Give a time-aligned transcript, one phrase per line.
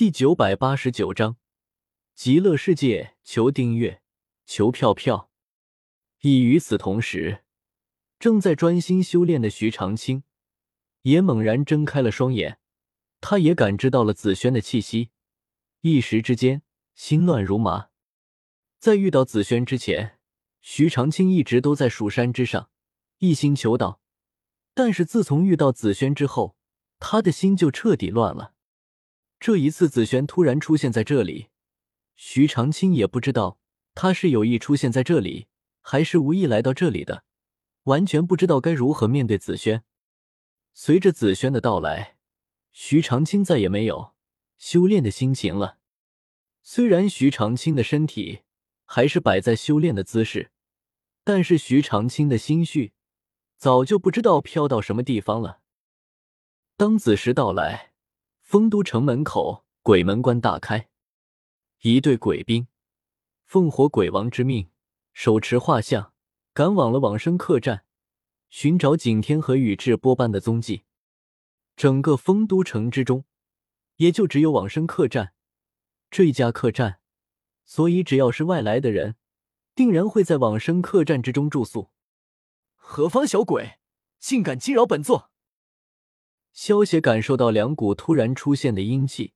[0.00, 1.36] 第九百八十九章
[2.14, 4.00] 极乐世界，求订阅，
[4.46, 5.30] 求票票。
[6.22, 7.44] 亦与此同时，
[8.18, 10.24] 正在专心修炼的徐长卿
[11.02, 12.58] 也猛然睁开了双眼，
[13.20, 15.10] 他也感知到了紫萱的气息，
[15.82, 16.62] 一时之间
[16.94, 17.90] 心乱如麻。
[18.78, 20.18] 在遇到紫萱之前，
[20.62, 22.70] 徐长卿一直都在蜀山之上
[23.18, 24.00] 一心求道，
[24.72, 26.56] 但是自从遇到紫萱之后，
[26.98, 28.54] 他的心就彻底乱了。
[29.40, 31.48] 这一次，紫萱突然出现在这里，
[32.14, 33.58] 徐长卿也不知道
[33.94, 35.48] 他是有意出现在这里，
[35.80, 37.24] 还是无意来到这里的，
[37.84, 39.82] 完全不知道该如何面对紫萱。
[40.74, 42.18] 随着紫萱的到来，
[42.70, 44.12] 徐长卿再也没有
[44.58, 45.78] 修炼的心情了。
[46.62, 48.40] 虽然徐长卿的身体
[48.84, 50.50] 还是摆在修炼的姿势，
[51.24, 52.92] 但是徐长卿的心绪
[53.56, 55.62] 早就不知道飘到什么地方了。
[56.76, 57.89] 当子时到来，
[58.50, 60.88] 丰都城门口鬼门关大开，
[61.82, 62.66] 一队鬼兵
[63.44, 64.68] 奉火鬼王之命，
[65.12, 66.12] 手持画像，
[66.52, 67.84] 赶往了往生客栈，
[68.48, 70.82] 寻找景天和宇智波斑的踪迹。
[71.76, 73.24] 整个丰都城之中，
[73.98, 75.32] 也就只有往生客栈
[76.10, 76.98] 这一家客栈，
[77.64, 79.14] 所以只要是外来的人，
[79.76, 81.92] 定然会在往生客栈之中住宿。
[82.74, 83.78] 何方小鬼，
[84.18, 85.29] 竟敢惊扰本座！
[86.52, 89.32] 萧邪感受到两股突然出现的阴气，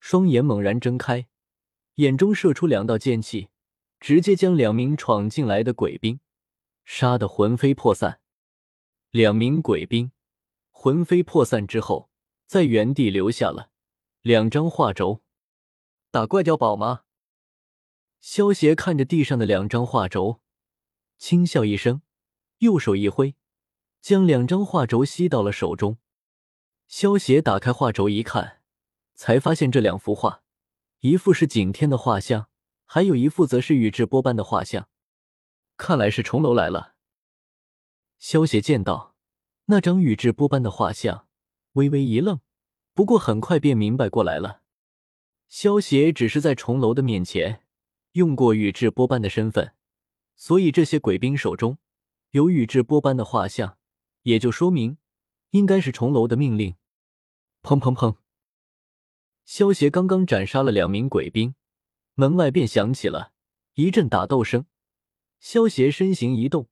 [0.00, 1.28] 双眼猛然睁开，
[1.96, 3.48] 眼中射出两道剑气，
[4.00, 6.20] 直接将两名闯进来的鬼兵
[6.84, 8.20] 杀得魂飞魄散。
[9.10, 10.12] 两名鬼兵
[10.70, 12.10] 魂飞魄散之后，
[12.46, 13.70] 在原地留下了
[14.22, 15.22] 两张画轴。
[16.10, 17.02] 打怪掉宝吗？
[18.20, 20.40] 萧邪看着地上的两张画轴，
[21.18, 22.02] 轻笑一声，
[22.58, 23.36] 右手一挥，
[24.00, 25.98] 将两张画轴吸到了手中。
[26.90, 28.62] 萧协打开画轴一看，
[29.14, 30.42] 才发现这两幅画，
[30.98, 32.48] 一幅是景天的画像，
[32.84, 34.88] 还有一幅则是宇智波斑的画像。
[35.76, 36.96] 看来是重楼来了。
[38.18, 39.14] 萧协见到
[39.66, 41.28] 那张宇智波斑的画像，
[41.74, 42.40] 微微一愣，
[42.92, 44.62] 不过很快便明白过来了。
[45.48, 47.62] 萧协只是在重楼的面前
[48.12, 49.74] 用过宇智波斑的身份，
[50.34, 51.78] 所以这些鬼兵手中
[52.32, 53.78] 有宇智波斑的画像，
[54.22, 54.98] 也就说明
[55.50, 56.74] 应该是重楼的命令。
[57.62, 58.16] 砰砰砰！
[59.44, 61.54] 萧协刚刚斩杀了两名鬼兵，
[62.14, 63.32] 门外便响起了
[63.74, 64.66] 一阵打斗声。
[65.38, 66.68] 萧协身形一动，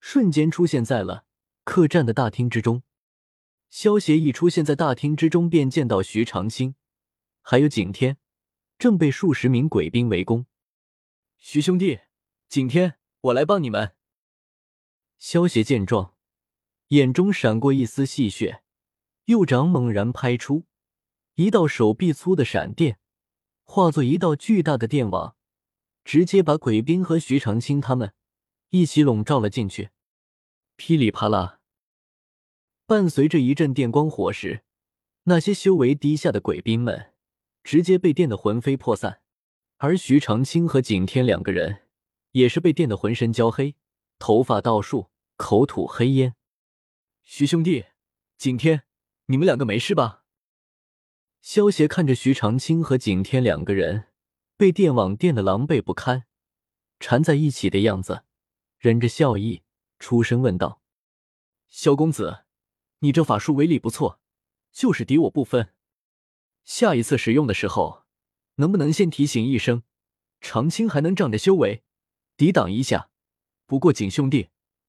[0.00, 1.24] 瞬间出现在了
[1.64, 2.82] 客栈的大厅之中。
[3.68, 6.74] 萧协一出现在大厅之中，便见到徐长卿
[7.42, 8.18] 还有景天
[8.78, 10.46] 正被数十名鬼兵围攻。
[11.38, 12.00] 徐兄弟，
[12.48, 13.94] 景天，我来帮你们。
[15.18, 16.14] 萧协见状，
[16.88, 18.60] 眼中闪过一丝戏谑。
[19.30, 20.64] 右掌猛然拍出
[21.36, 22.98] 一道手臂粗的闪电，
[23.62, 25.36] 化作一道巨大的电网，
[26.04, 28.12] 直接把鬼兵和徐长卿他们
[28.70, 29.90] 一起笼罩了进去。
[30.74, 31.60] 噼里啪啦，
[32.86, 34.64] 伴随着一阵电光火石，
[35.22, 37.12] 那些修为低下的鬼兵们
[37.62, 39.22] 直接被电得魂飞魄散，
[39.76, 41.82] 而徐长卿和景天两个人
[42.32, 43.76] 也是被电得浑身焦黑，
[44.18, 46.34] 头发倒竖，口吐黑烟。
[47.22, 47.84] 徐兄弟，
[48.36, 48.82] 景天。
[49.30, 50.24] 你们两个没事吧？
[51.40, 54.08] 萧协看着徐长卿和景天两个人
[54.56, 56.24] 被电网电的狼狈不堪，
[56.98, 58.24] 缠在一起的样子，
[58.76, 59.62] 忍着笑意
[60.00, 60.82] 出声问道
[61.70, 62.40] ：“萧公子，
[62.98, 64.18] 你这法术威力不错，
[64.72, 65.72] 就是敌我不分。
[66.64, 68.02] 下一次使用的时候，
[68.56, 69.84] 能不能先提醒一声？
[70.40, 71.84] 长青还能仗着修为
[72.36, 73.10] 抵挡一下，
[73.66, 74.48] 不过景兄弟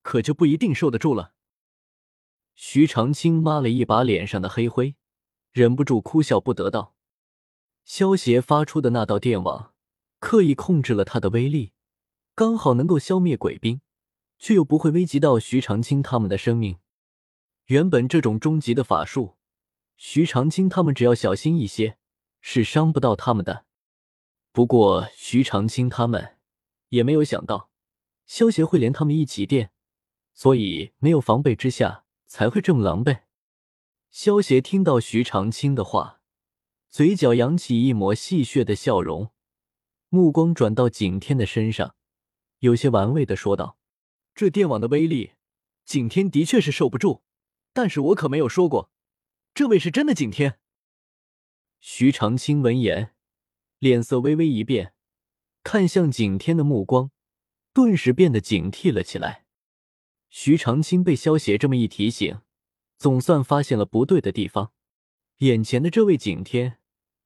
[0.00, 1.34] 可就不一定受得住了。”
[2.54, 4.94] 徐长青抹了一把脸上的黑灰，
[5.50, 6.94] 忍不住哭笑不得道
[7.84, 9.72] ：“萧协发出的那道电网，
[10.20, 11.72] 刻意控制了他的威力，
[12.34, 13.80] 刚好能够消灭鬼兵，
[14.38, 16.78] 却又不会危及到徐长青他们的生命。
[17.66, 19.36] 原本这种终极的法术，
[19.96, 21.96] 徐长青他们只要小心一些，
[22.40, 23.64] 是伤不到他们的。
[24.52, 26.36] 不过徐长青他们
[26.90, 27.70] 也没有想到，
[28.26, 29.72] 萧协会连他们一起电，
[30.34, 32.01] 所以没有防备之下。”
[32.32, 33.24] 才会这么狼狈。
[34.08, 36.22] 萧协听到徐长卿的话，
[36.88, 39.32] 嘴角扬起一抹戏谑的笑容，
[40.08, 41.94] 目光转到景天的身上，
[42.60, 43.76] 有些玩味的说道
[44.34, 45.32] ：“这电网的威力，
[45.84, 47.20] 景天的确是受不住，
[47.74, 48.90] 但是我可没有说过，
[49.52, 50.58] 这位是真的景天。”
[51.80, 53.14] 徐长卿闻言，
[53.78, 54.94] 脸色微微一变，
[55.62, 57.10] 看向景天的目光
[57.74, 59.41] 顿时变得警惕了起来。
[60.34, 62.40] 徐长卿被萧协这么一提醒，
[62.96, 64.72] 总算发现了不对的地方。
[65.40, 66.78] 眼前的这位景天，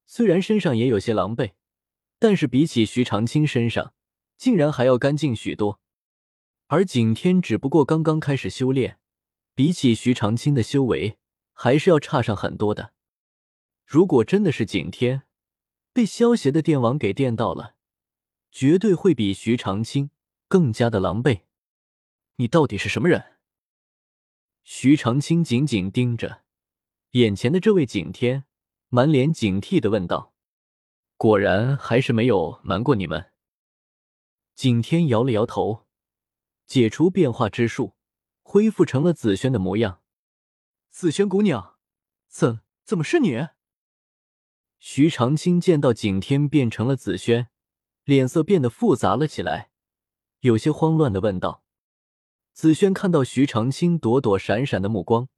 [0.06, 1.53] 虽然身上也有些狼狈，
[2.19, 3.94] 但是比起徐长卿身上，
[4.37, 5.81] 竟然还要干净许多。
[6.67, 8.99] 而景天只不过刚刚开始修炼，
[9.55, 11.17] 比起徐长卿的修为，
[11.52, 12.93] 还是要差上很多的。
[13.85, 15.23] 如果真的是景天
[15.93, 17.76] 被萧邪的电网给电到了，
[18.50, 20.11] 绝对会比徐长卿
[20.49, 21.43] 更加的狼狈。
[22.37, 23.38] 你到底是什么人？
[24.62, 26.43] 徐长卿紧紧盯着
[27.12, 28.44] 眼前的这位景天，
[28.88, 30.35] 满脸警惕的问道
[31.17, 33.33] ：“果然还是没有瞒过你们。”
[34.55, 35.87] 景天摇了摇头，
[36.67, 37.94] 解除变化之术，
[38.43, 40.03] 恢复成了紫萱的模样。
[40.91, 41.79] 紫萱姑娘，
[42.29, 43.49] 怎怎么是你？
[44.79, 47.49] 徐长卿见到景天变成了紫萱，
[48.05, 49.71] 脸色变得复杂了起来，
[50.41, 51.65] 有些慌乱的问道。
[52.56, 55.29] 紫萱看到徐长卿躲躲闪闪的目光，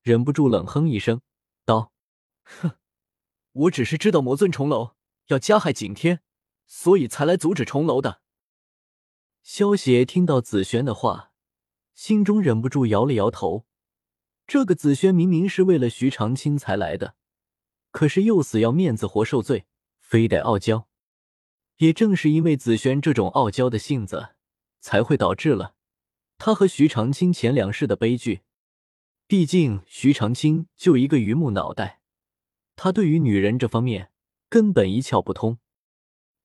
[0.00, 1.20] 忍不住冷哼一声，
[1.64, 1.92] 道
[2.46, 2.78] ：“哼，
[3.50, 4.94] 我只是知道魔尊重楼
[5.26, 6.20] 要加害景天，
[6.64, 8.20] 所以才来阻止重楼的。”
[9.42, 11.32] 萧邪听到紫萱的话，
[11.94, 13.66] 心中忍不住摇了摇头。
[14.46, 17.16] 这个紫萱明明是为了徐长卿才来的，
[17.90, 19.66] 可是又死要面子活受罪，
[19.98, 20.86] 非得傲娇。
[21.78, 24.36] 也正是因为紫萱这种傲娇的性子，
[24.78, 25.74] 才会导致了。
[26.44, 28.40] 他和徐长卿前两世的悲剧，
[29.28, 32.00] 毕竟徐长卿就一个榆木脑袋，
[32.74, 34.10] 他对于女人这方面
[34.48, 35.60] 根本一窍不通。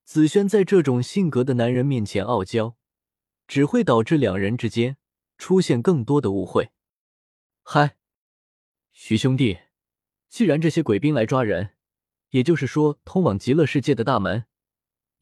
[0.04, 2.78] 紫萱在这种性格的男人面前傲娇，
[3.48, 4.98] 只会导致两人之间
[5.40, 6.70] 出现更多的误会。
[7.64, 7.98] 嗨，
[8.92, 9.58] 徐兄弟，
[10.30, 11.72] 既然这些鬼兵来抓人，
[12.30, 14.46] 也就是说通往极乐世界的大门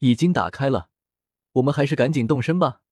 [0.00, 0.90] 已经打开了，
[1.52, 2.82] 我们还是赶紧动身吧。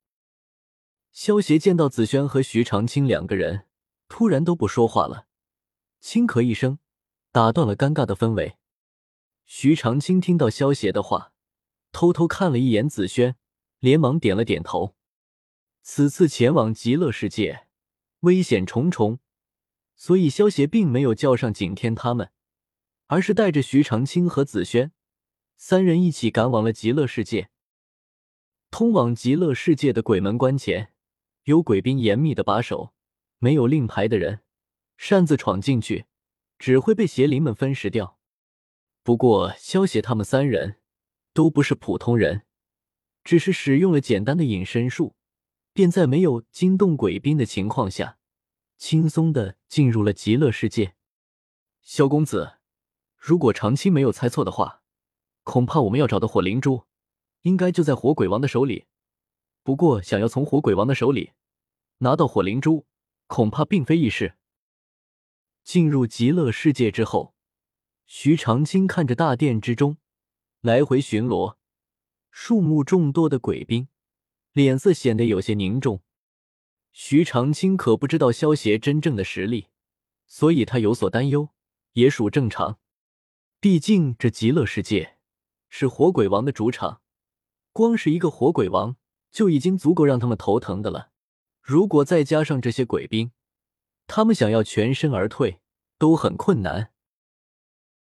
[1.14, 3.66] 萧协见到紫萱和徐长卿两个人
[4.08, 5.28] 突然都不说话了，
[6.00, 6.80] 轻咳一声，
[7.30, 8.56] 打断了尴尬的氛围。
[9.46, 11.32] 徐长卿听到萧协的话，
[11.92, 13.36] 偷偷看了一眼紫萱，
[13.78, 14.96] 连忙点了点头。
[15.82, 17.68] 此次前往极乐世界，
[18.20, 19.20] 危险重重，
[19.94, 22.32] 所以萧协并没有叫上景天他们，
[23.06, 24.90] 而是带着徐长卿和紫萱
[25.56, 27.50] 三人一起赶往了极乐世界。
[28.72, 30.90] 通往极乐世界的鬼门关前。
[31.44, 32.94] 有鬼兵严密的把守，
[33.38, 34.40] 没有令牌的人
[34.96, 36.06] 擅自闯进去，
[36.58, 38.18] 只会被邪灵们分食掉。
[39.02, 40.80] 不过，萧邪他们三人
[41.34, 42.46] 都不是普通人，
[43.22, 45.16] 只是使用了简单的隐身术，
[45.74, 48.16] 便在没有惊动鬼兵的情况下，
[48.78, 50.94] 轻松的进入了极乐世界。
[51.82, 52.54] 萧公子，
[53.18, 54.80] 如果长青没有猜错的话，
[55.42, 56.84] 恐怕我们要找的火灵珠，
[57.42, 58.86] 应该就在火鬼王的手里。
[59.64, 61.32] 不过，想要从火鬼王的手里
[61.98, 62.84] 拿到火灵珠，
[63.26, 64.36] 恐怕并非易事。
[65.64, 67.34] 进入极乐世界之后，
[68.04, 69.96] 徐长青看着大殿之中
[70.60, 71.56] 来回巡逻、
[72.30, 73.88] 数目众多的鬼兵，
[74.52, 76.02] 脸色显得有些凝重。
[76.92, 79.68] 徐长青可不知道萧协真正的实力，
[80.26, 81.48] 所以他有所担忧，
[81.94, 82.78] 也属正常。
[83.60, 85.16] 毕竟这极乐世界
[85.70, 87.00] 是火鬼王的主场，
[87.72, 88.96] 光是一个火鬼王。
[89.34, 91.10] 就已经足够让他们头疼的了，
[91.60, 93.32] 如果再加上这些鬼兵，
[94.06, 95.60] 他们想要全身而退
[95.98, 96.93] 都很困难。